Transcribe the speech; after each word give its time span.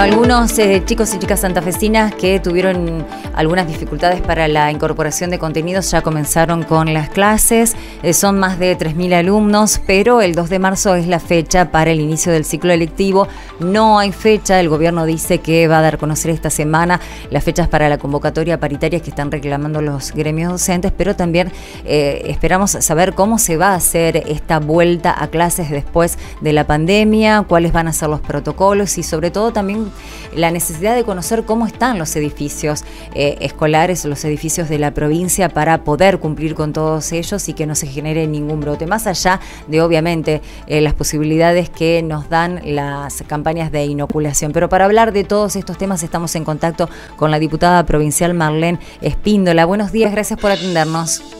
Algunos 0.00 0.58
eh, 0.58 0.82
chicos 0.86 1.12
y 1.12 1.18
chicas 1.18 1.40
santafesinas 1.40 2.14
que 2.14 2.40
tuvieron 2.40 3.04
algunas 3.34 3.66
dificultades 3.66 4.22
para 4.22 4.48
la 4.48 4.70
incorporación 4.70 5.28
de 5.28 5.38
contenidos 5.38 5.90
ya 5.90 6.00
comenzaron 6.00 6.62
con 6.62 6.94
las 6.94 7.10
clases. 7.10 7.76
Eh, 8.02 8.14
son 8.14 8.38
más 8.38 8.58
de 8.58 8.78
3.000 8.78 9.12
alumnos, 9.12 9.78
pero 9.86 10.22
el 10.22 10.34
2 10.34 10.48
de 10.48 10.58
marzo 10.58 10.94
es 10.94 11.06
la 11.06 11.20
fecha 11.20 11.70
para 11.70 11.90
el 11.90 12.00
inicio 12.00 12.32
del 12.32 12.46
ciclo 12.46 12.72
electivo. 12.72 13.28
No 13.58 13.98
hay 13.98 14.10
fecha, 14.10 14.58
el 14.58 14.70
gobierno 14.70 15.04
dice 15.04 15.40
que 15.40 15.68
va 15.68 15.80
a 15.80 15.82
dar 15.82 15.96
a 15.96 15.98
conocer 15.98 16.30
esta 16.30 16.48
semana 16.48 16.98
las 17.30 17.44
fechas 17.44 17.68
para 17.68 17.90
la 17.90 17.98
convocatoria 17.98 18.58
paritaria 18.58 19.00
que 19.00 19.10
están 19.10 19.30
reclamando 19.30 19.82
los 19.82 20.12
gremios 20.12 20.50
docentes, 20.50 20.92
pero 20.96 21.14
también 21.14 21.52
eh, 21.84 22.22
esperamos 22.24 22.70
saber 22.70 23.14
cómo 23.14 23.38
se 23.38 23.58
va 23.58 23.72
a 23.72 23.74
hacer 23.74 24.16
esta 24.28 24.60
vuelta 24.60 25.14
a 25.22 25.28
clases 25.28 25.68
después 25.68 26.16
de 26.40 26.54
la 26.54 26.66
pandemia, 26.66 27.44
cuáles 27.46 27.72
van 27.72 27.86
a 27.86 27.92
ser 27.92 28.08
los 28.08 28.20
protocolos 28.20 28.96
y 28.96 29.02
sobre 29.02 29.30
todo 29.30 29.52
también 29.52 29.89
la 30.34 30.50
necesidad 30.50 30.94
de 30.94 31.04
conocer 31.04 31.44
cómo 31.44 31.66
están 31.66 31.98
los 31.98 32.14
edificios 32.16 32.84
eh, 33.14 33.38
escolares, 33.40 34.04
los 34.04 34.24
edificios 34.24 34.68
de 34.68 34.78
la 34.78 34.92
provincia 34.92 35.48
para 35.48 35.84
poder 35.84 36.18
cumplir 36.18 36.54
con 36.54 36.72
todos 36.72 37.12
ellos 37.12 37.48
y 37.48 37.54
que 37.54 37.66
no 37.66 37.74
se 37.74 37.86
genere 37.86 38.26
ningún 38.26 38.60
brote. 38.60 38.86
Más 38.86 39.06
allá 39.06 39.40
de, 39.66 39.80
obviamente, 39.82 40.42
eh, 40.66 40.80
las 40.80 40.94
posibilidades 40.94 41.70
que 41.70 42.02
nos 42.02 42.28
dan 42.28 42.60
las 42.64 43.22
campañas 43.26 43.72
de 43.72 43.84
inoculación. 43.84 44.52
Pero 44.52 44.68
para 44.68 44.84
hablar 44.84 45.12
de 45.12 45.24
todos 45.24 45.56
estos 45.56 45.78
temas 45.78 46.02
estamos 46.02 46.34
en 46.34 46.44
contacto 46.44 46.88
con 47.16 47.30
la 47.30 47.38
diputada 47.38 47.84
provincial 47.86 48.34
Marlene 48.34 48.78
Espíndola. 49.00 49.64
Buenos 49.64 49.92
días, 49.92 50.12
gracias 50.12 50.38
por 50.38 50.50
atendernos. 50.50 51.39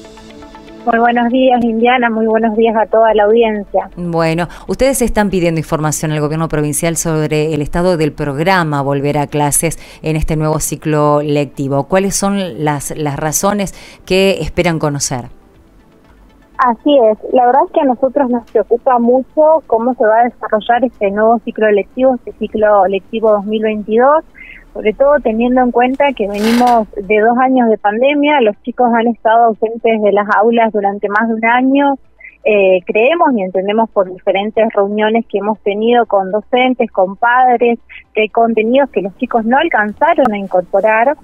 Muy 0.87 0.99
buenos 0.99 1.29
días, 1.29 1.63
Indiana. 1.63 2.09
Muy 2.09 2.27
buenos 2.27 2.57
días 2.57 2.75
a 2.75 2.87
toda 2.87 3.13
la 3.13 3.25
audiencia. 3.25 3.91
Bueno, 3.97 4.49
ustedes 4.67 5.03
están 5.03 5.29
pidiendo 5.29 5.61
información 5.61 6.11
al 6.11 6.21
gobierno 6.21 6.49
provincial 6.49 6.97
sobre 6.97 7.53
el 7.53 7.61
estado 7.61 7.99
del 7.99 8.13
programa 8.13 8.81
Volver 8.81 9.19
a 9.19 9.27
Clases 9.27 9.79
en 10.03 10.17
este 10.17 10.37
nuevo 10.37 10.59
ciclo 10.59 11.21
lectivo. 11.23 11.85
¿Cuáles 11.85 12.17
son 12.17 12.65
las, 12.65 12.97
las 12.97 13.19
razones 13.19 13.75
que 14.07 14.41
esperan 14.41 14.79
conocer? 14.79 15.27
Así 16.57 16.99
es. 17.11 17.19
La 17.33 17.47
verdad 17.47 17.63
es 17.67 17.73
que 17.73 17.81
a 17.81 17.85
nosotros 17.85 18.31
nos 18.31 18.51
preocupa 18.51 18.99
mucho 18.99 19.63
cómo 19.67 19.95
se 19.95 20.05
va 20.05 20.21
a 20.21 20.25
desarrollar 20.25 20.85
este 20.85 21.11
nuevo 21.11 21.39
ciclo 21.45 21.71
lectivo, 21.71 22.15
este 22.15 22.33
ciclo 22.33 22.87
lectivo 22.87 23.33
2022 23.33 24.25
sobre 24.73 24.93
todo 24.93 25.19
teniendo 25.23 25.61
en 25.63 25.71
cuenta 25.71 26.13
que 26.13 26.29
venimos 26.29 26.89
de 26.97 27.21
dos 27.21 27.37
años 27.39 27.69
de 27.69 27.79
pandemia, 27.79 28.41
los 28.41 28.61
chicos 28.63 28.89
han 28.95 29.09
estado 29.09 29.47
ausentes 29.47 30.03
de 30.03 30.13
las 30.13 30.27
aulas 30.37 30.73
durante 30.73 31.09
más 31.09 31.29
de 31.29 31.35
un 31.35 31.45
año. 31.45 31.99
Eh, 32.43 32.81
creemos 32.87 33.29
y 33.37 33.43
entendemos 33.43 33.91
por 33.91 34.11
diferentes 34.11 34.67
reuniones 34.75 35.27
que 35.27 35.39
hemos 35.39 35.59
tenido 35.61 36.07
con 36.07 36.31
docentes, 36.31 36.91
con 36.91 37.17
padres, 37.17 37.79
que 38.15 38.23
hay 38.23 38.29
contenidos 38.31 38.89
que 38.91 39.03
los 39.03 39.15
chicos 39.19 39.45
no 39.45 39.59
alcanzaron 39.59 40.33
a 40.33 40.39
incorporar. 40.39 41.17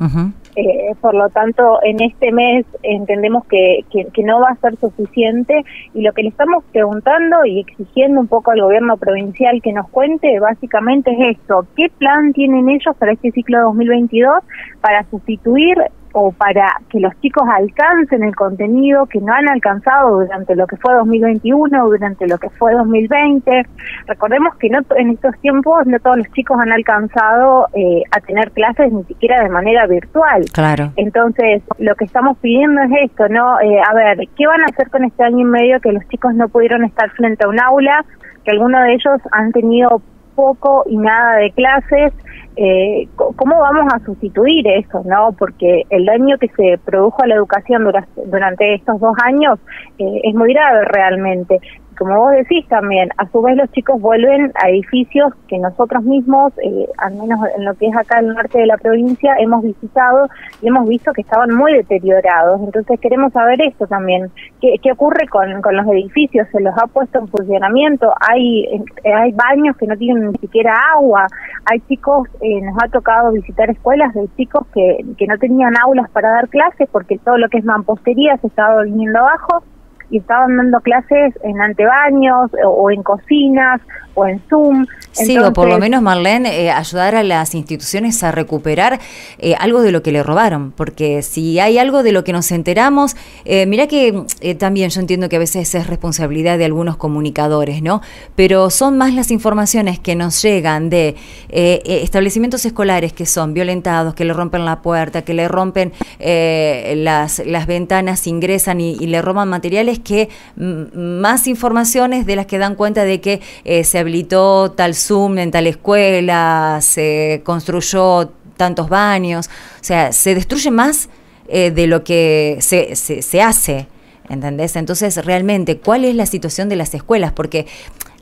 Eh, 0.59 0.95
por 1.03 1.15
lo 1.15 1.29
tanto, 1.29 1.81
en 1.83 2.03
este 2.03 2.33
mes 2.33 2.65
entendemos 2.83 3.45
que, 3.45 3.81
que, 3.91 4.23
no 4.23 4.41
va 4.41 4.49
a 4.49 4.57
ser 4.57 4.75
suficiente 4.79 5.63
y 5.93 6.01
lo 6.01 6.15
que 6.15 6.23
le 6.23 6.31
estamos 6.31 6.65
preguntando 6.73 7.45
y 7.45 7.61
exigiendo 7.61 8.21
un 8.23 8.27
poco 8.27 8.53
al 8.53 8.63
gobierno 8.63 8.97
provincial 8.97 9.61
que 9.61 9.75
nos 9.75 9.87
cuente 9.91 10.41
básicamente 10.41 11.11
es 11.13 11.37
esto, 11.37 11.67
¿qué 11.77 11.91
plan 11.91 12.33
tienen 12.33 12.71
ellos 12.71 12.97
para 12.99 13.13
este 13.13 13.33
ciclo 13.33 13.65
2022 13.65 14.33
para 14.81 15.05
sustituir 15.11 15.77
o 16.13 16.33
para 16.33 16.81
que 16.91 17.01
los 17.01 17.13
chicos 17.21 17.45
alcancen 17.49 18.23
el 18.23 18.35
contenido 18.35 19.07
que 19.07 19.21
no 19.21 19.33
han 19.33 19.49
alcanzado 19.49 20.21
durante 20.21 20.55
lo 20.55 20.67
que 20.67 20.77
fue 20.77 20.95
2021, 20.95 21.87
durante 21.87 22.27
lo 22.27 22.39
que 22.39 22.51
fue 22.51 22.75
2020. 22.75 23.67
Recordemos 24.07 24.55
que 24.57 24.71
no 24.71 24.81
en 24.97 25.11
estos 25.11 25.37
tiempos 25.41 25.87
no 25.87 25.99
todos 26.01 26.19
los 26.19 26.31
chicos 26.33 26.59
han 26.61 26.73
alcanzado 26.73 27.67
eh, 27.75 28.03
a 28.11 28.21
tener 28.21 28.51
clases 28.53 28.93
ni 28.93 29.05
siquiera 29.05 29.43
de 29.43 29.49
manera 29.49 29.87
virtual. 29.87 30.45
Claro. 30.53 30.93
Entonces, 30.97 31.63
lo 31.79 31.95
que 31.95 32.05
estamos 32.05 32.39
pidiendo 32.39 32.83
es 32.83 33.11
esto, 33.11 33.29
¿no? 33.29 33.61
Eh, 33.61 33.81
a 33.81 33.95
ver, 33.95 34.19
¿qué 34.37 34.47
van 34.47 34.63
a 34.63 34.67
hacer 34.67 34.91
con 34.91 35.05
este 35.05 35.25
año 35.25 35.41
y 35.41 35.45
medio 35.45 35.81
que 35.81 35.93
los 35.93 36.07
chicos 36.09 36.35
no 36.35 36.49
pudieron 36.49 36.85
estar 36.85 37.11
frente 37.11 37.45
a 37.45 37.49
un 37.49 37.61
aula? 37.61 38.05
Que 38.45 38.53
algunos 38.53 38.83
de 38.83 38.95
ellos 38.95 39.21
han 39.33 39.53
tenido 39.53 40.01
poco 40.37 40.85
y 40.87 40.97
nada 40.97 41.39
de 41.39 41.51
clases, 41.51 42.13
eh, 42.57 43.09
¿cómo 43.17 43.59
vamos 43.59 43.93
a 43.93 43.99
sustituir 44.05 44.67
eso? 44.69 45.03
no 45.05 45.33
Porque 45.39 45.83
el 45.91 46.07
daño 46.07 46.39
que 46.39 46.49
se 46.49 46.79
produjo 46.85 47.23
a 47.23 47.27
la 47.27 47.35
educación 47.35 47.85
durante, 48.25 48.75
estos 48.75 49.01
dos 49.01 49.17
años 49.25 49.59
eh, 49.99 50.21
es 50.23 50.35
muy 50.35 50.53
grave 50.53 50.85
realmente 50.85 51.59
como 51.97 52.17
vos 52.17 52.33
decís 52.33 52.67
también, 52.69 53.09
a 53.17 53.27
su 53.31 53.41
vez 53.43 53.57
los 53.57 53.71
chicos 53.73 54.01
vuelven 54.01 54.53
a 54.63 54.69
edificios 54.69 55.33
que 55.49 55.59
nosotros 55.59 56.05
mismos, 56.05 56.53
eh, 56.59 56.89
al 56.99 57.15
menos 57.15 57.41
en 57.57 57.65
lo 57.65 57.75
que 57.75 57.87
es 57.87 57.97
acá 57.97 58.21
el 58.21 58.29
norte 58.29 58.59
de 58.59 58.67
la 58.67 58.77
provincia, 58.77 59.35
hemos 59.39 59.63
visitado 59.63 60.29
y 60.61 60.69
hemos 60.69 60.89
visto 60.89 61.13
que 61.13 61.23
estaban 61.23 61.55
muy 61.55 61.73
deteriorados. 61.73 62.61
Entonces 62.63 63.01
queremos 63.01 63.33
saber 63.33 63.61
esto 63.63 63.87
también. 63.87 64.31
¿Qué, 64.61 64.77
qué 64.83 64.93
ocurre 64.93 65.27
con, 65.29 65.63
con 65.63 65.77
los 65.77 65.87
edificios? 65.87 66.47
¿Se 66.53 66.61
los 66.61 66.75
ha 66.77 66.87
puesto 66.87 67.19
en 67.19 67.29
funcionamiento? 67.29 68.13
¿Hay, 68.21 68.65
eh, 68.65 69.13
hay 69.13 69.33
baños 69.33 69.77
que 69.77 69.87
no 69.87 69.97
tienen 69.97 70.33
ni 70.33 70.39
siquiera 70.39 70.75
agua? 70.95 71.27
Hay 71.71 71.81
chicos, 71.89 72.29
eh, 72.41 72.61
nos 72.63 72.77
ha 72.83 72.89
tocado 72.89 73.33
visitar 73.33 73.71
escuelas 73.71 74.13
de 74.15 74.29
chicos 74.37 74.67
que, 74.75 75.05
que 75.17 75.27
no 75.27 75.39
tenían 75.39 75.75
aulas 75.83 76.11
para 76.11 76.31
dar 76.31 76.49
clases 76.49 76.89
porque 76.93 77.19
todo 77.19 77.39
lo 77.39 77.49
que 77.49 77.59
es 77.59 77.65
mampostería 77.65 78.37
se 78.39 78.49
estaba 78.49 78.83
viniendo 78.83 79.19
abajo 79.19 79.63
y 80.11 80.19
estaban 80.19 80.57
dando 80.57 80.81
clases 80.81 81.35
en 81.43 81.61
antebaños 81.61 82.51
o 82.65 82.91
en 82.91 83.03
cocinas 83.03 83.81
o 84.17 84.27
en 84.27 84.41
Zoom. 84.49 84.87
Sí, 85.13 85.39
o 85.39 85.53
por 85.53 85.69
lo 85.69 85.79
menos, 85.79 86.03
Marlene, 86.03 86.65
eh, 86.65 86.71
ayudar 86.71 87.15
a 87.15 87.23
las 87.23 87.55
instituciones 87.55 88.23
a 88.23 88.33
recuperar 88.33 88.99
eh, 89.39 89.55
algo 89.59 89.81
de 89.81 89.93
lo 89.93 90.03
que 90.03 90.13
le 90.13 90.23
robaron, 90.23 90.73
porque 90.73 91.23
si 91.23 91.59
hay 91.59 91.79
algo 91.79 92.03
de 92.03 92.13
lo 92.13 92.25
que 92.25 92.33
nos 92.33 92.51
enteramos, 92.51 93.17
eh, 93.45 93.67
mira 93.67 93.87
que 93.87 94.25
también 94.59 94.91
yo 94.91 95.01
entiendo 95.01 95.29
que 95.29 95.37
a 95.37 95.39
veces 95.39 95.75
es 95.75 95.87
responsabilidad 95.87 96.59
de 96.59 96.65
algunos 96.65 96.97
comunicadores, 96.97 97.83
¿no? 97.83 98.03
Pero 98.35 98.69
son 98.71 98.99
más 98.99 99.15
las 99.15 99.31
informaciones 99.31 99.99
que 99.99 100.17
nos 100.17 100.43
llegan 100.43 100.91
de 100.91 101.17
establecimientos 101.49 102.65
escolares 102.65 103.13
que 103.13 103.27
son 103.27 103.55
violentados, 103.55 104.15
que 104.15 104.25
le 104.25 104.33
rompen 104.33 104.65
la 104.65 104.81
puerta, 104.83 105.23
que 105.23 105.35
le 105.35 105.49
rompen 105.49 105.93
las, 106.19 107.43
las 107.45 107.67
ventanas, 107.67 108.27
ingresan 108.27 108.81
y, 108.81 108.93
y, 108.95 109.07
le 109.07 109.23
roban 109.23 109.49
materiales, 109.49 109.96
que 109.99 110.29
más 110.57 111.47
informaciones 111.47 112.27
de 112.27 112.37
las 112.37 112.47
que 112.47 112.59
dan 112.59 112.75
cuenta 112.75 113.05
de 113.05 113.21
que 113.21 113.41
se 113.85 113.99
habilitó 113.99 114.73
tal 114.73 114.95
Zoom 114.95 115.39
en 115.39 115.51
tal 115.51 115.67
escuela, 115.67 116.79
se 116.83 117.43
construyó 117.45 118.31
tantos 118.57 118.89
baños, 118.89 119.49
o 119.81 119.85
sea, 119.85 120.13
se 120.13 120.35
destruye 120.35 120.71
más 120.71 121.09
eh, 121.49 121.71
de 121.71 121.87
lo 121.87 122.03
que 122.03 122.59
se, 122.61 122.97
se, 122.97 123.23
se 123.23 123.43
hace. 123.43 123.87
¿Entendés? 124.29 124.75
Entonces, 124.75 125.25
realmente, 125.25 125.79
¿cuál 125.79 126.05
es 126.05 126.17
la 126.17 126.27
situación 126.27 126.69
de 126.69 126.75
las 126.75 126.93
escuelas? 126.95 127.33
Porque 127.33 127.67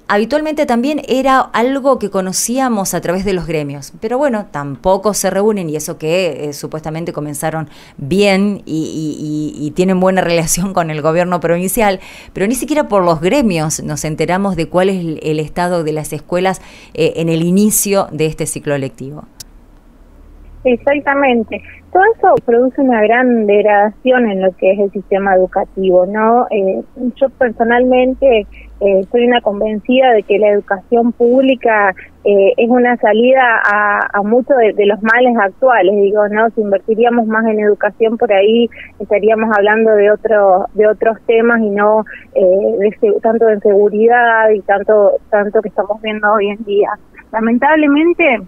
habitualmente 0.08 0.66
también 0.66 1.00
era 1.08 1.40
algo 1.40 1.98
que 1.98 2.10
conocíamos 2.10 2.94
a 2.94 3.00
través 3.00 3.24
de 3.24 3.32
los 3.32 3.46
gremios, 3.46 3.92
pero 4.00 4.18
bueno, 4.18 4.46
tampoco 4.50 5.14
se 5.14 5.30
reúnen 5.30 5.70
y 5.70 5.76
eso 5.76 5.98
que 5.98 6.48
eh, 6.48 6.52
supuestamente 6.52 7.12
comenzaron 7.12 7.68
bien 7.96 8.62
y, 8.66 9.72
tienen 9.74 9.98
buena 9.98 10.20
relación 10.20 10.72
con 10.72 10.90
el 10.90 11.02
gobierno 11.02 11.40
provincial, 11.40 11.98
pero 12.32 12.46
ni 12.46 12.54
siquiera 12.54 12.86
por 12.86 13.04
los 13.04 13.20
gremios 13.20 13.82
nos 13.82 14.04
enteramos 14.04 14.54
de 14.56 14.68
cuál 14.68 14.88
es 14.88 15.18
el, 15.22 15.40
estado 15.40 15.82
de 15.82 15.92
las 15.92 16.12
escuelas 16.12 16.62
eh, 16.94 17.14
en 17.16 17.28
el 17.28 17.42
inicio 17.42 18.06
de 18.12 18.26
este 18.26 18.46
ciclo 18.46 18.78
lectivo. 18.78 19.24
Exactamente. 20.64 21.60
Todo 21.94 22.02
eso 22.16 22.34
produce 22.44 22.80
una 22.80 23.00
gran 23.02 23.46
degradación 23.46 24.28
en 24.28 24.42
lo 24.42 24.50
que 24.56 24.72
es 24.72 24.80
el 24.80 24.90
sistema 24.90 25.36
educativo, 25.36 26.06
¿no? 26.06 26.44
Eh, 26.50 26.82
yo 27.14 27.28
personalmente 27.38 28.48
eh, 28.80 29.04
soy 29.12 29.28
una 29.28 29.40
convencida 29.40 30.10
de 30.10 30.24
que 30.24 30.40
la 30.40 30.48
educación 30.48 31.12
pública 31.12 31.94
eh, 32.24 32.52
es 32.56 32.68
una 32.68 32.96
salida 32.96 33.62
a, 33.64 34.22
muchos 34.24 34.56
de, 34.56 34.86
los 34.86 35.00
males 35.04 35.36
actuales, 35.38 35.94
digo, 35.94 36.26
¿no? 36.26 36.50
Si 36.50 36.62
invertiríamos 36.62 37.28
más 37.28 37.46
en 37.46 37.60
educación 37.60 38.18
por 38.18 38.32
ahí 38.32 38.68
estaríamos 38.98 39.56
hablando 39.56 39.92
de 39.92 40.10
otro, 40.10 40.66
de 40.74 40.88
otros 40.88 41.16
temas 41.28 41.60
y 41.60 41.70
no 41.70 42.04
de, 42.34 43.20
tanto 43.22 43.46
de 43.46 43.60
seguridad 43.60 44.50
y 44.50 44.62
tanto, 44.62 45.12
tanto 45.30 45.62
que 45.62 45.68
estamos 45.68 46.02
viendo 46.02 46.32
hoy 46.32 46.48
en 46.48 46.64
día. 46.64 46.90
Lamentablemente, 47.30 48.40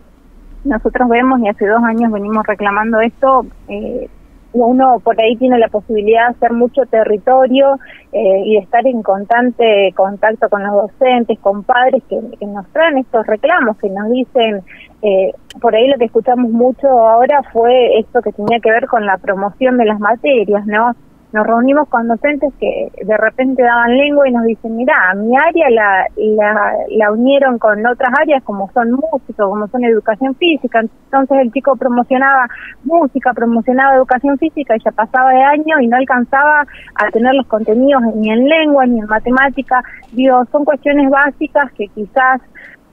nosotros 0.66 1.08
vemos 1.08 1.40
y 1.40 1.48
hace 1.48 1.66
dos 1.66 1.82
años 1.82 2.12
venimos 2.12 2.46
reclamando 2.46 3.00
esto, 3.00 3.46
eh, 3.68 4.08
uno 4.52 5.00
por 5.00 5.20
ahí 5.20 5.36
tiene 5.36 5.58
la 5.58 5.68
posibilidad 5.68 6.28
de 6.28 6.34
hacer 6.36 6.52
mucho 6.52 6.82
territorio 6.86 7.78
eh, 8.12 8.42
y 8.44 8.56
estar 8.56 8.86
en 8.86 9.02
constante 9.02 9.92
contacto 9.94 10.48
con 10.48 10.62
los 10.64 10.72
docentes, 10.72 11.38
con 11.40 11.62
padres 11.62 12.02
que, 12.08 12.46
nos 12.46 12.66
traen 12.68 12.98
estos 12.98 13.26
reclamos, 13.26 13.76
que 13.78 13.90
nos 13.90 14.10
dicen, 14.10 14.62
eh, 15.02 15.32
por 15.60 15.74
ahí 15.74 15.88
lo 15.88 15.98
que 15.98 16.06
escuchamos 16.06 16.50
mucho 16.50 16.88
ahora 16.88 17.42
fue 17.52 17.98
esto 17.98 18.22
que 18.22 18.32
tenía 18.32 18.60
que 18.60 18.70
ver 18.70 18.86
con 18.86 19.04
la 19.04 19.18
promoción 19.18 19.76
de 19.76 19.84
las 19.84 20.00
materias, 20.00 20.66
¿no? 20.66 20.94
Nos 21.32 21.46
reunimos 21.46 21.88
con 21.88 22.08
docentes 22.08 22.52
que 22.60 22.90
de 23.02 23.16
repente 23.16 23.62
daban 23.62 23.96
lengua 23.96 24.28
y 24.28 24.32
nos 24.32 24.44
dicen, 24.44 24.76
mira, 24.76 25.14
mi 25.14 25.36
área 25.36 25.70
la, 25.70 26.06
la, 26.16 26.72
la 26.90 27.12
unieron 27.12 27.58
con 27.58 27.84
otras 27.86 28.10
áreas 28.18 28.42
como 28.44 28.70
son 28.72 28.92
música, 28.92 29.44
como 29.44 29.66
son 29.68 29.84
educación 29.84 30.34
física, 30.36 30.80
entonces 30.80 31.38
el 31.40 31.52
chico 31.52 31.76
promocionaba 31.76 32.48
música, 32.84 33.32
promocionaba 33.34 33.96
educación 33.96 34.38
física 34.38 34.76
y 34.76 34.80
ya 34.84 34.92
pasaba 34.92 35.30
de 35.30 35.42
año 35.42 35.80
y 35.80 35.88
no 35.88 35.96
alcanzaba 35.96 36.66
a 36.94 37.10
tener 37.10 37.34
los 37.34 37.46
contenidos 37.46 38.02
ni 38.14 38.30
en 38.30 38.48
lengua 38.48 38.86
ni 38.86 39.00
en 39.00 39.06
matemática, 39.06 39.82
digo, 40.12 40.44
son 40.52 40.64
cuestiones 40.64 41.10
básicas 41.10 41.70
que 41.72 41.88
quizás 41.88 42.40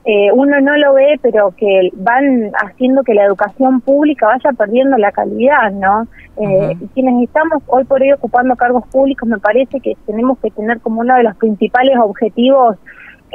eh, 0.06 0.30
uno 0.32 0.60
no 0.60 0.76
lo 0.76 0.94
ve, 0.94 1.18
pero 1.22 1.52
que 1.56 1.90
van 1.94 2.52
haciendo 2.62 3.02
que 3.02 3.14
la 3.14 3.24
educación 3.24 3.80
pública 3.80 4.26
vaya 4.26 4.52
perdiendo 4.56 4.98
la 4.98 5.12
calidad, 5.12 5.72
¿no? 5.72 6.06
Eh, 6.36 6.76
Quienes 6.92 7.22
estamos 7.22 7.62
hoy 7.66 7.84
por 7.84 8.02
hoy 8.02 8.12
ocupando 8.12 8.54
cargos 8.54 8.86
públicos, 8.88 9.26
me 9.26 9.38
parece 9.38 9.80
que 9.80 9.96
tenemos 10.06 10.38
que 10.40 10.50
tener 10.50 10.80
como 10.80 11.00
uno 11.00 11.16
de 11.16 11.22
los 11.22 11.36
principales 11.36 11.96
objetivos 11.98 12.76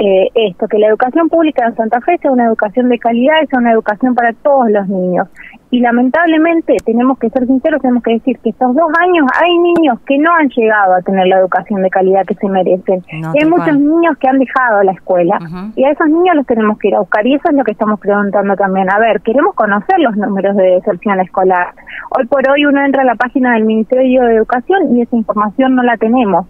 eh, 0.02 0.30
esto, 0.34 0.66
que 0.70 0.80
la 0.80 0.88
educación 0.88 1.28
pública 1.28 1.66
en 1.68 1.76
Santa 1.76 2.00
Fe 2.00 2.18
sea 2.20 2.32
una 2.32 2.46
educación 2.46 2.88
de 2.88 2.98
calidad, 2.98 3.36
sea 3.50 3.60
una 3.60 3.74
educación 3.74 4.16
para 4.16 4.32
todos 4.32 4.72
los 4.72 4.88
niños. 4.88 5.28
Y 5.72 5.82
lamentablemente, 5.82 6.78
tenemos 6.86 7.20
que 7.20 7.30
ser 7.30 7.46
sinceros, 7.46 7.82
tenemos 7.82 8.02
que 8.02 8.14
decir 8.14 8.40
que 8.40 8.52
estos 8.52 8.74
dos 8.74 8.90
años 8.98 9.28
hay 9.40 9.56
niños 9.60 10.00
que 10.08 10.18
no 10.18 10.34
han 10.34 10.48
llegado 10.50 10.96
a 10.96 11.02
tener 11.02 11.28
la 11.28 11.40
educación 11.40 11.82
de 11.82 11.90
calidad 11.90 12.26
que 12.26 12.34
se 12.36 12.48
merecen. 12.48 13.04
y 13.12 13.44
hay 13.44 13.50
muchos 13.50 13.78
niños 13.78 14.18
que 14.18 14.30
han 14.30 14.40
dejado 14.40 14.84
la 14.84 14.94
escuela. 14.94 15.38
Y 15.76 15.84
a 15.84 15.92
esos 15.92 16.08
niños 16.08 16.34
los 16.38 16.48
tenemos 16.48 16.80
que 16.80 16.88
ir 16.88 16.96
a 16.96 17.00
buscar. 17.00 17.28
Y 17.28 17.36
eso 17.36 17.50
es 17.50 17.56
lo 17.56 17.66
que 17.66 17.74
estamos 17.74 18.00
preguntando 18.00 18.56
también. 18.56 18.90
A 18.90 19.00
ver, 19.00 19.22
queremos 19.22 19.54
conocer 19.54 20.00
los 20.00 20.16
números 20.16 20.56
de 20.56 20.76
deserción 20.76 21.20
escolar. 21.20 21.74
Hoy 22.18 22.26
por 22.26 22.50
hoy 22.50 22.66
uno 22.66 22.84
entra 22.84 23.02
a 23.02 23.06
la 23.06 23.16
página 23.16 23.54
del 23.54 23.66
Ministerio 23.66 24.24
de 24.24 24.36
Educación 24.36 24.96
y 24.96 25.02
esa 25.02 25.18
información 25.18 25.76
no 25.76 25.84
la 25.84 25.98
tenemos. 25.98 26.48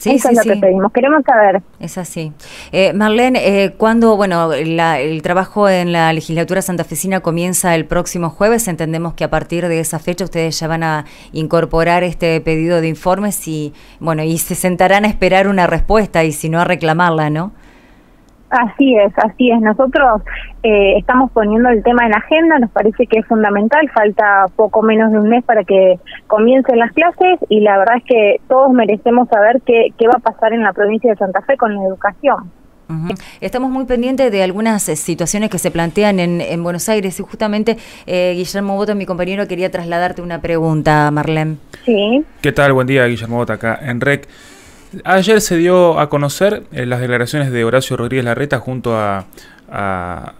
Sí, 0.00 0.12
Eso 0.12 0.30
es 0.30 0.46
lo 0.46 0.54
que 0.54 0.58
pedimos. 0.58 0.90
Queremos 0.92 1.22
saber. 1.24 1.60
Es 1.78 1.98
así. 1.98 2.32
Eh, 2.72 2.94
Marlene, 2.94 3.64
eh, 3.64 3.74
cuando, 3.76 4.16
bueno, 4.16 4.50
el 4.54 5.20
trabajo 5.20 5.68
en 5.68 5.92
la 5.92 6.10
legislatura 6.14 6.62
santafesina 6.62 7.20
comienza 7.20 7.74
el 7.74 7.84
próximo 7.84 8.30
jueves, 8.30 8.66
entendemos 8.66 9.12
que 9.12 9.24
a 9.24 9.28
partir 9.28 9.68
de 9.68 9.78
esa 9.78 9.98
fecha 9.98 10.24
ustedes 10.24 10.58
ya 10.58 10.68
van 10.68 10.84
a 10.84 11.04
incorporar 11.32 12.02
este 12.02 12.40
pedido 12.40 12.80
de 12.80 12.88
informes 12.88 13.46
y, 13.46 13.74
bueno, 14.00 14.22
y 14.22 14.38
se 14.38 14.54
sentarán 14.54 15.04
a 15.04 15.08
esperar 15.08 15.48
una 15.48 15.66
respuesta 15.66 16.24
y 16.24 16.32
si 16.32 16.48
no 16.48 16.60
a 16.60 16.64
reclamarla, 16.64 17.28
¿no? 17.28 17.52
Así 18.48 18.96
es, 18.96 19.12
así 19.18 19.50
es. 19.50 19.60
Nosotros 19.60 20.22
eh, 20.62 20.98
estamos 20.98 21.30
poniendo 21.32 21.68
el 21.70 21.82
tema 21.82 22.06
en 22.06 22.14
agenda, 22.14 22.58
nos 22.58 22.70
parece 22.70 23.06
que 23.06 23.20
es 23.20 23.26
fundamental, 23.26 23.88
falta 23.90 24.46
poco 24.56 24.82
menos 24.82 25.10
de 25.12 25.18
un 25.18 25.28
mes 25.28 25.44
para 25.44 25.64
que 25.64 25.98
comiencen 26.26 26.78
las 26.78 26.92
clases 26.92 27.38
y 27.48 27.60
la 27.60 27.78
verdad 27.78 27.96
es 27.96 28.04
que 28.04 28.36
todos 28.48 28.70
merecemos 28.72 29.28
saber 29.28 29.62
qué, 29.64 29.88
qué 29.98 30.06
va 30.06 30.14
a 30.16 30.20
pasar 30.20 30.52
en 30.52 30.62
la 30.62 30.72
provincia 30.72 31.10
de 31.10 31.16
Santa 31.16 31.40
Fe 31.42 31.56
con 31.56 31.74
la 31.74 31.82
educación. 31.84 32.50
Estamos 33.40 33.70
muy 33.70 33.84
pendientes 33.84 34.32
de 34.32 34.42
algunas 34.42 34.88
eh, 34.88 34.96
situaciones 34.96 35.48
que 35.50 35.58
se 35.58 35.70
plantean 35.70 36.18
en, 36.18 36.40
en 36.40 36.62
Buenos 36.62 36.88
Aires 36.88 37.18
y 37.20 37.22
justamente 37.22 37.76
eh, 38.06 38.34
Guillermo 38.36 38.76
Boto, 38.76 38.94
mi 38.94 39.06
compañero, 39.06 39.46
quería 39.46 39.70
trasladarte 39.70 40.22
una 40.22 40.40
pregunta, 40.40 41.10
Marlene. 41.10 41.56
Sí. 41.84 42.24
¿Qué 42.40 42.52
tal? 42.52 42.72
Buen 42.72 42.86
día, 42.86 43.06
Guillermo 43.06 43.36
Boto, 43.36 43.52
acá 43.52 43.78
en 43.82 44.00
REC. 44.00 44.28
Ayer 45.04 45.40
se 45.40 45.56
dio 45.56 46.00
a 46.00 46.08
conocer 46.08 46.64
eh, 46.72 46.84
las 46.84 47.00
declaraciones 47.00 47.52
de 47.52 47.64
Horacio 47.64 47.96
Rodríguez 47.96 48.24
Larreta 48.24 48.58
junto 48.58 48.96
a, 48.96 49.26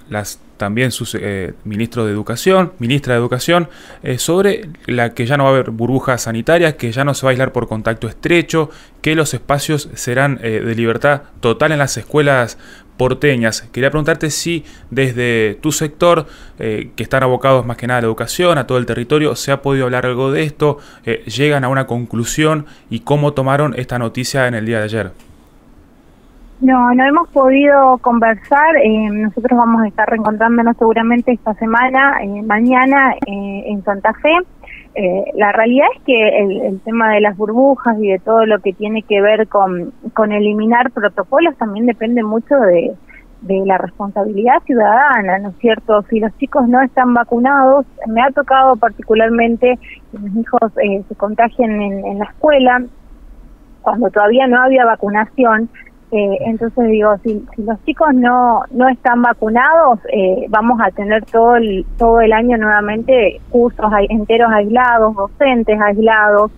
las 0.09 0.41
también 0.57 0.91
sus 0.91 1.15
eh, 1.15 1.55
ministros 1.65 2.07
de 2.07 2.13
Educación, 2.13 2.73
ministra 2.81 3.15
de 3.15 3.21
Educación, 3.21 3.69
eh, 4.03 4.19
sobre 4.19 4.69
la 4.87 5.15
que 5.15 5.25
ya 5.25 5.37
no 5.37 5.45
va 5.45 5.51
a 5.51 5.53
haber 5.53 5.71
burbujas 5.71 6.23
sanitarias, 6.23 6.75
que 6.75 6.91
ya 6.91 7.05
no 7.05 7.15
se 7.15 7.25
va 7.25 7.31
a 7.31 7.33
aislar 7.33 7.53
por 7.53 7.69
contacto 7.69 8.09
estrecho, 8.09 8.71
que 9.01 9.15
los 9.15 9.33
espacios 9.33 9.89
serán 9.95 10.37
de 10.37 10.75
libertad 10.75 11.23
total 11.41 11.71
en 11.73 11.79
las 11.79 11.97
escuelas 11.97 12.59
porteñas. 13.01 13.63
Quería 13.73 13.89
preguntarte 13.89 14.29
si 14.29 14.63
desde 14.91 15.55
tu 15.63 15.73
sector, 15.73 16.27
eh, 16.59 16.91
que 16.97 17.03
están 17.03 17.23
abocados 17.23 17.65
más 17.65 17.79
que 17.79 17.87
nada 17.87 17.97
a 17.97 18.03
la 18.03 18.09
educación, 18.09 18.59
a 18.59 18.67
todo 18.67 18.77
el 18.77 18.85
territorio, 18.85 19.35
se 19.37 19.53
ha 19.53 19.63
podido 19.63 19.87
hablar 19.87 20.05
algo 20.05 20.31
de 20.31 20.43
esto, 20.43 20.77
eh, 21.07 21.25
llegan 21.25 21.65
a 21.65 21.71
una 21.71 21.87
conclusión 21.87 22.67
y 22.91 23.01
cómo 23.01 23.33
tomaron 23.33 23.73
esta 23.79 23.99
noticia 23.99 24.49
en 24.49 24.53
el 24.53 24.67
día 24.67 24.81
de 24.81 24.85
ayer. 24.85 25.13
No, 26.61 26.93
no 26.93 27.03
hemos 27.07 27.27
podido 27.31 27.97
conversar. 28.03 28.77
Eh, 28.77 29.09
nosotros 29.11 29.59
vamos 29.59 29.81
a 29.81 29.89
estar 29.89 30.07
reencontrándonos 30.07 30.77
seguramente 30.77 31.33
esta 31.33 31.55
semana, 31.55 32.19
mañana, 32.45 33.15
en 33.27 33.83
Santa 33.83 34.13
Fe. 34.13 34.37
Eh, 34.95 35.25
la 35.35 35.53
realidad 35.53 35.87
es 35.97 36.03
que 36.03 36.39
el, 36.67 36.81
tema 36.81 37.15
de 37.15 37.21
las 37.21 37.37
burbujas 37.37 37.97
y 38.01 38.09
de 38.09 38.19
todo 38.19 38.45
lo 38.45 38.59
que 38.59 38.73
tiene 38.73 39.03
que 39.03 39.21
ver 39.21 39.47
con, 39.47 39.93
con 40.15 40.33
eliminar 40.33 40.91
protocolos 40.91 41.57
también 41.57 41.87
depende 41.87 42.25
mucho 42.25 42.57
de, 42.57 42.93
de 43.43 43.63
la 43.67 43.79
responsabilidad 43.79 44.61
ciudadana, 44.67 45.39
¿no 45.39 45.51
es 45.51 45.57
cierto? 45.59 46.03
Si 46.11 46.19
los 46.19 46.37
chicos 46.39 46.69
no 46.69 46.83
están 46.83 47.15
vacunados, 47.15 47.87
me 48.09 48.21
ha 48.21 48.31
tocado 48.33 48.77
particularmente 48.77 49.79
que 50.11 50.19
mis 50.19 50.37
hijos 50.37 50.73
eh, 50.83 51.03
se 51.09 51.15
contagien 51.15 51.81
en, 51.81 52.05
en 52.05 52.19
la 52.19 52.25
escuela, 52.25 52.83
cuando 53.83 54.11
todavía 54.11 54.47
no 54.47 54.61
había 54.61 54.85
vacunación, 54.85 55.71
eh, 56.13 56.39
entonces 56.41 56.89
digo, 56.89 57.17
si, 57.23 57.45
si, 57.55 57.63
los 57.63 57.83
chicos 57.85 58.09
no 58.15 58.63
no 58.73 58.89
están 58.89 59.23
vacunados, 59.23 60.01
eh, 60.13 60.47
vamos 60.49 60.81
a 60.83 60.91
tener 60.91 61.25
todo 61.27 61.55
el 61.57 61.87
todo 61.99 62.21
el 62.21 62.33
año 62.33 62.57
nuevamente 62.57 63.41
cursos 63.51 63.91
enteros 64.09 64.51
aislados, 64.51 65.15
docentes 65.15 65.81
aislados. 65.81 66.51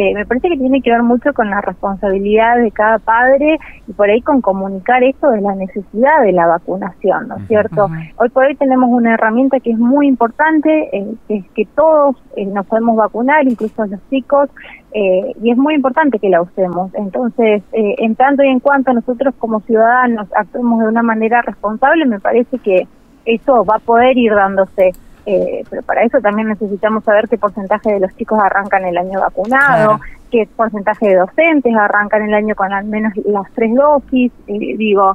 Eh, 0.00 0.14
me 0.14 0.24
parece 0.24 0.48
que 0.48 0.56
tiene 0.56 0.80
que 0.80 0.92
ver 0.92 1.02
mucho 1.02 1.34
con 1.34 1.50
la 1.50 1.60
responsabilidad 1.60 2.58
de 2.58 2.70
cada 2.70 3.00
padre 3.00 3.58
y 3.88 3.92
por 3.94 4.08
ahí 4.08 4.20
con 4.22 4.40
comunicar 4.40 5.02
esto 5.02 5.28
de 5.28 5.40
la 5.40 5.56
necesidad 5.56 6.22
de 6.22 6.30
la 6.30 6.46
vacunación, 6.46 7.26
¿no 7.26 7.36
es 7.38 7.48
cierto? 7.48 7.88
Hoy 8.16 8.28
por 8.28 8.44
hoy 8.44 8.54
tenemos 8.54 8.90
una 8.90 9.14
herramienta 9.14 9.58
que 9.58 9.72
es 9.72 9.78
muy 9.78 10.06
importante, 10.06 10.88
que 11.26 11.38
es 11.38 11.44
que 11.50 11.64
todos 11.74 12.14
nos 12.36 12.64
podemos 12.66 12.94
vacunar, 12.94 13.44
incluso 13.48 13.86
los 13.86 13.98
chicos, 14.08 14.48
eh, 14.92 15.34
y 15.42 15.50
es 15.50 15.58
muy 15.58 15.74
importante 15.74 16.20
que 16.20 16.28
la 16.28 16.42
usemos. 16.42 16.94
Entonces, 16.94 17.64
eh, 17.72 17.96
en 17.98 18.14
tanto 18.14 18.44
y 18.44 18.50
en 18.50 18.60
cuanto 18.60 18.92
nosotros 18.92 19.34
como 19.40 19.58
ciudadanos 19.62 20.28
actuemos 20.36 20.78
de 20.78 20.90
una 20.90 21.02
manera 21.02 21.42
responsable, 21.42 22.06
me 22.06 22.20
parece 22.20 22.56
que 22.58 22.86
eso 23.24 23.64
va 23.64 23.74
a 23.74 23.80
poder 23.80 24.16
ir 24.16 24.32
dándose. 24.32 24.92
Eh, 25.30 25.62
pero 25.68 25.82
para 25.82 26.04
eso 26.04 26.22
también 26.22 26.48
necesitamos 26.48 27.04
saber 27.04 27.28
qué 27.28 27.36
porcentaje 27.36 27.92
de 27.92 28.00
los 28.00 28.16
chicos 28.16 28.40
arrancan 28.42 28.86
el 28.86 28.96
año 28.96 29.20
vacunado, 29.20 30.00
qué 30.30 30.48
porcentaje 30.56 31.06
de 31.06 31.16
docentes 31.16 31.76
arrancan 31.76 32.22
el 32.22 32.32
año 32.32 32.54
con 32.54 32.72
al 32.72 32.86
menos 32.86 33.12
las 33.26 33.44
tres 33.52 33.74
dosis. 33.74 34.32
digo, 34.46 35.12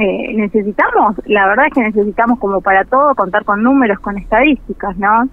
eh, 0.00 0.32
necesitamos, 0.34 1.16
la 1.26 1.46
verdad 1.46 1.66
es 1.66 1.74
que 1.74 1.82
necesitamos 1.82 2.38
como 2.38 2.62
para 2.62 2.86
todo 2.86 3.14
contar 3.14 3.44
con 3.44 3.62
números, 3.62 4.00
con 4.00 4.16
estadísticas, 4.16 4.96
¿no? 4.96 5.28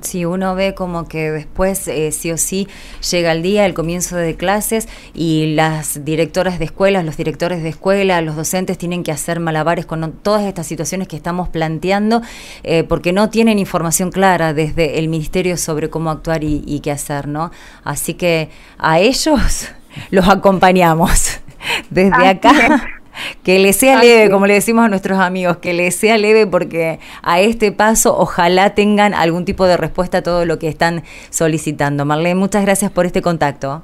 Si 0.00 0.24
uno 0.24 0.54
ve 0.54 0.74
como 0.74 1.08
que 1.08 1.30
después 1.30 1.88
eh, 1.88 2.10
sí 2.12 2.30
o 2.30 2.38
sí 2.38 2.68
llega 3.10 3.32
el 3.32 3.42
día, 3.42 3.66
el 3.66 3.74
comienzo 3.74 4.16
de 4.16 4.34
clases 4.34 4.88
y 5.12 5.54
las 5.56 6.06
directoras 6.06 6.58
de 6.58 6.64
escuelas, 6.66 7.04
los 7.04 7.18
directores 7.18 7.62
de 7.62 7.68
escuela, 7.68 8.22
los 8.22 8.36
docentes 8.36 8.78
tienen 8.78 9.02
que 9.02 9.12
hacer 9.12 9.40
malabares 9.40 9.84
con 9.84 10.10
todas 10.12 10.44
estas 10.44 10.66
situaciones 10.66 11.06
que 11.06 11.16
estamos 11.16 11.50
planteando 11.50 12.22
eh, 12.62 12.84
porque 12.84 13.12
no 13.12 13.28
tienen 13.28 13.58
información 13.58 14.10
clara 14.10 14.54
desde 14.54 15.00
el 15.00 15.08
ministerio 15.08 15.58
sobre 15.58 15.90
cómo 15.90 16.10
actuar 16.10 16.44
y, 16.44 16.80
qué 16.80 16.92
hacer, 16.92 17.28
¿no? 17.28 17.50
Así 17.84 18.14
que 18.14 18.48
a 18.78 19.00
ellos 19.00 19.74
los 20.10 20.28
acompañamos 20.28 21.42
desde 21.90 22.26
acá 22.28 22.52
que 23.42 23.58
le 23.58 23.72
sea 23.72 24.00
leve, 24.00 24.30
como 24.30 24.46
le 24.46 24.54
decimos 24.54 24.84
a 24.84 24.88
nuestros 24.88 25.18
amigos, 25.18 25.58
que 25.58 25.72
le 25.72 25.90
sea 25.90 26.18
leve 26.18 26.46
porque 26.46 26.98
a 27.22 27.40
este 27.40 27.72
paso 27.72 28.16
ojalá 28.16 28.74
tengan 28.74 29.14
algún 29.14 29.44
tipo 29.44 29.66
de 29.66 29.76
respuesta 29.76 30.18
a 30.18 30.22
todo 30.22 30.44
lo 30.44 30.58
que 30.58 30.68
están 30.68 31.02
solicitando. 31.30 32.04
Marlene, 32.04 32.34
muchas 32.34 32.62
gracias 32.64 32.90
por 32.90 33.06
este 33.06 33.22
contacto. 33.22 33.82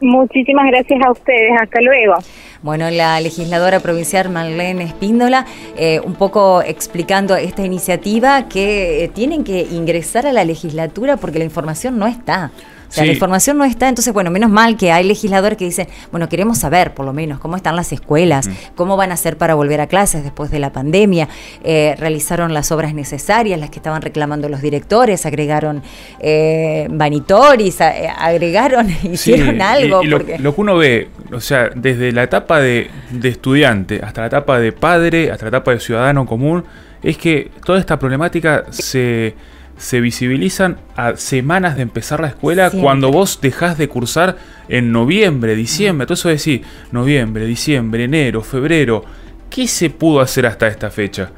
Muchísimas 0.00 0.66
gracias 0.66 1.00
a 1.04 1.10
ustedes. 1.10 1.52
Hasta 1.60 1.80
luego. 1.80 2.14
Bueno, 2.62 2.90
la 2.90 3.18
legisladora 3.20 3.80
provincial 3.80 4.28
Marlene 4.28 4.84
Espíndola, 4.84 5.46
eh, 5.76 6.00
un 6.04 6.14
poco 6.14 6.62
explicando 6.62 7.34
esta 7.36 7.64
iniciativa 7.64 8.48
que 8.48 9.04
eh, 9.04 9.08
tienen 9.08 9.42
que 9.42 9.62
ingresar 9.62 10.26
a 10.26 10.32
la 10.32 10.44
legislatura 10.44 11.16
porque 11.16 11.38
la 11.38 11.44
información 11.44 11.98
no 11.98 12.06
está. 12.06 12.50
O 12.88 12.92
sea, 12.92 13.04
la 13.04 13.12
información 13.12 13.58
no 13.58 13.64
está, 13.64 13.88
entonces, 13.88 14.12
bueno, 14.12 14.30
menos 14.30 14.50
mal 14.50 14.76
que 14.76 14.92
hay 14.92 15.04
legisladores 15.04 15.58
que 15.58 15.64
dicen, 15.64 15.88
bueno, 16.10 16.28
queremos 16.28 16.58
saber 16.58 16.94
por 16.94 17.04
lo 17.04 17.12
menos 17.12 17.40
cómo 17.40 17.56
están 17.56 17.76
las 17.76 17.92
escuelas, 17.92 18.48
cómo 18.74 18.96
van 18.96 19.10
a 19.10 19.14
hacer 19.14 19.36
para 19.36 19.54
volver 19.54 19.80
a 19.80 19.86
clases 19.86 20.22
después 20.24 20.50
de 20.50 20.58
la 20.58 20.72
pandemia, 20.72 21.28
eh, 21.64 21.94
realizaron 21.98 22.54
las 22.54 22.72
obras 22.72 22.94
necesarias, 22.94 23.58
las 23.58 23.70
que 23.70 23.78
estaban 23.78 24.02
reclamando 24.02 24.48
los 24.48 24.60
directores, 24.62 25.26
agregaron 25.26 25.82
eh, 26.20 26.86
vanitoris, 26.90 27.80
eh, 27.80 28.08
agregaron, 28.16 28.88
hicieron 29.02 29.60
algo. 29.62 30.02
lo, 30.04 30.24
que 30.24 30.54
uno 30.56 30.76
ve, 30.76 31.08
o 31.32 31.40
sea, 31.40 31.70
desde 31.74 32.12
la 32.12 32.22
etapa 32.22 32.60
de, 32.60 32.90
de 33.10 33.28
estudiante 33.28 34.00
hasta 34.02 34.22
la 34.22 34.26
etapa 34.28 34.58
de 34.58 34.72
padre, 34.72 35.30
hasta 35.30 35.46
la 35.46 35.48
etapa 35.48 35.72
de 35.72 35.80
ciudadano 35.80 36.26
común, 36.26 36.64
es 37.02 37.18
que 37.18 37.50
toda 37.64 37.78
esta 37.78 37.98
problemática 37.98 38.64
se 38.70 39.34
se 39.76 40.00
visibilizan 40.00 40.78
a 40.96 41.16
semanas 41.16 41.76
de 41.76 41.82
empezar 41.82 42.20
la 42.20 42.28
escuela 42.28 42.70
cuando 42.70 43.10
vos 43.10 43.40
dejás 43.40 43.76
de 43.78 43.88
cursar 43.88 44.36
en 44.68 44.92
noviembre, 44.92 45.54
diciembre. 45.54 46.04
Entonces 46.04 46.44
decís, 46.44 46.66
noviembre, 46.92 47.46
diciembre, 47.46 48.04
enero, 48.04 48.42
febrero. 48.42 49.04
¿Qué 49.50 49.66
se 49.66 49.90
pudo 49.90 50.20
hacer 50.20 50.46
hasta 50.46 50.66
esta 50.66 50.90
fecha? 50.90 51.30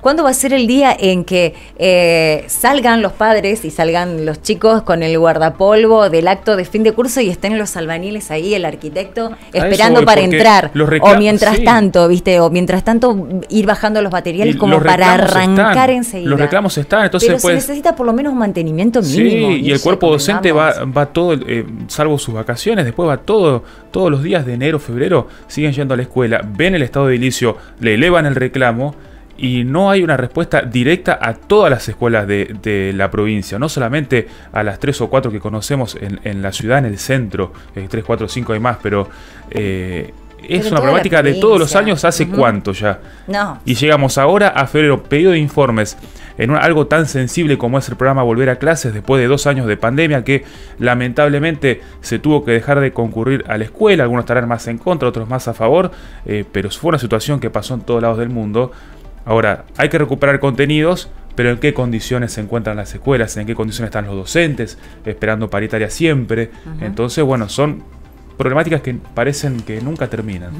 ¿Cuándo, 0.00 0.24
va 0.24 0.30
a 0.30 0.34
ser 0.34 0.52
el 0.52 0.66
día 0.66 0.96
en 0.98 1.24
que 1.24 1.54
eh, 1.78 2.44
salgan 2.48 3.02
los 3.02 3.12
padres 3.12 3.64
y 3.64 3.70
salgan 3.70 4.24
los 4.24 4.40
chicos 4.42 4.82
con 4.82 5.02
el 5.02 5.18
guardapolvo 5.18 6.08
del 6.10 6.28
acto 6.28 6.56
de 6.56 6.64
fin 6.64 6.82
de 6.82 6.92
curso 6.92 7.20
y 7.20 7.28
estén 7.28 7.58
los 7.58 7.76
albaniles 7.76 8.30
ahí, 8.30 8.54
el 8.54 8.64
arquitecto, 8.64 9.32
esperando 9.52 10.04
para 10.04 10.20
entrar? 10.20 10.70
O 11.00 11.16
mientras 11.16 11.62
tanto, 11.64 12.08
¿viste? 12.08 12.40
O 12.40 12.50
mientras 12.50 12.84
tanto 12.84 13.28
ir 13.48 13.66
bajando 13.66 14.00
los 14.00 14.12
materiales 14.12 14.56
como 14.56 14.80
para 14.80 15.14
arrancar 15.14 15.90
enseguida. 15.90 16.30
Los 16.30 16.40
reclamos 16.40 16.76
están, 16.78 17.04
entonces 17.04 17.28
Pero 17.28 17.40
se 17.40 17.54
necesita 17.54 17.96
por 17.96 18.06
lo 18.06 18.12
menos 18.12 18.32
un 18.32 18.38
mantenimiento 18.38 19.02
mínimo. 19.02 19.48
Sí, 19.48 19.62
y, 19.62 19.70
el 19.72 19.80
cuerpo 19.80 20.10
docente 20.10 20.52
va, 20.52 20.84
va 20.84 21.06
todo, 21.06 21.34
eh, 21.34 21.66
salvo 21.88 22.18
sus 22.18 22.34
vacaciones, 22.34 22.84
después 22.84 23.08
va 23.08 23.18
todo, 23.18 23.64
todos 23.90 24.10
los 24.10 24.22
días 24.22 24.46
de 24.46 24.54
enero, 24.54 24.78
febrero, 24.78 25.28
siguen 25.46 25.72
yendo 25.72 25.94
a 25.94 25.96
la 25.96 26.04
escuela, 26.04 26.40
ven 26.64 26.74
el 26.74 26.82
estado 26.82 27.08
de 27.08 27.16
ilicio, 27.16 27.58
le 27.80 27.94
elevan 27.94 28.24
el 28.24 28.34
reclamo 28.34 28.94
y 29.36 29.64
no 29.64 29.90
hay 29.90 30.02
una 30.02 30.16
respuesta 30.16 30.62
directa 30.62 31.18
a 31.20 31.34
todas 31.34 31.70
las 31.70 31.86
escuelas 31.90 32.26
de, 32.26 32.92
la 32.94 33.10
provincia, 33.10 33.58
no 33.58 33.68
solamente 33.68 34.28
a 34.50 34.62
las 34.62 34.78
tres 34.78 34.98
o 35.02 35.10
cuatro 35.10 35.30
que 35.30 35.40
conocemos 35.40 35.98
en, 36.00 36.40
la 36.40 36.52
ciudad, 36.52 36.78
en 36.78 36.86
el 36.86 36.98
centro, 36.98 37.52
eh, 37.76 37.86
tres, 37.90 38.02
cuatro, 38.02 38.28
cinco 38.28 38.54
hay 38.54 38.60
más, 38.60 38.78
pero 38.82 39.10
eh, 39.50 40.14
es 40.48 40.70
una 40.70 40.80
problemática 40.80 41.22
de 41.22 41.34
todos 41.34 41.58
los 41.58 41.76
años, 41.76 42.04
¿hace 42.04 42.28
cuánto 42.28 42.72
ya? 42.72 43.00
No. 43.26 43.60
Y 43.64 43.74
llegamos 43.74 44.18
ahora 44.18 44.48
a 44.48 44.66
febrero, 44.66 45.02
pedido 45.02 45.32
de 45.32 45.38
informes 45.38 45.96
en 46.36 46.50
algo 46.50 46.86
tan 46.88 47.06
sensible 47.06 47.56
como 47.58 47.78
es 47.78 47.88
el 47.88 47.96
programa 47.96 48.22
Volver 48.22 48.50
a 48.50 48.56
Clases 48.56 48.92
después 48.92 49.20
de 49.20 49.28
dos 49.28 49.46
años 49.46 49.66
de 49.66 49.76
pandemia 49.76 50.24
que 50.24 50.44
lamentablemente 50.78 51.80
se 52.00 52.18
tuvo 52.18 52.44
que 52.44 52.50
dejar 52.50 52.80
de 52.80 52.92
concurrir 52.92 53.44
a 53.46 53.56
la 53.56 53.64
escuela, 53.64 54.02
algunos 54.02 54.24
estarán 54.24 54.48
más 54.48 54.66
en 54.66 54.78
contra, 54.78 55.08
otros 55.08 55.28
más 55.28 55.46
a 55.46 55.54
favor, 55.54 55.92
eh, 56.26 56.44
pero 56.50 56.70
fue 56.70 56.88
una 56.88 56.98
situación 56.98 57.38
que 57.38 57.50
pasó 57.50 57.74
en 57.74 57.82
todos 57.82 58.02
lados 58.02 58.18
del 58.18 58.30
mundo 58.30 58.72
Ahora, 59.24 59.64
hay 59.76 59.88
que 59.88 59.98
recuperar 59.98 60.38
contenidos, 60.38 61.08
pero 61.34 61.50
en 61.50 61.58
qué 61.58 61.72
condiciones 61.72 62.32
se 62.32 62.40
encuentran 62.42 62.76
las 62.76 62.94
escuelas, 62.94 63.36
en 63.36 63.46
qué 63.46 63.54
condiciones 63.54 63.88
están 63.88 64.06
los 64.06 64.14
docentes, 64.14 64.78
esperando 65.04 65.48
paritaria 65.48 65.90
siempre. 65.90 66.50
Entonces, 66.80 67.24
bueno, 67.24 67.48
son 67.48 67.82
problemáticas 68.36 68.82
que 68.82 68.94
parecen 68.94 69.60
que 69.60 69.80
nunca 69.80 70.08
terminan. 70.08 70.52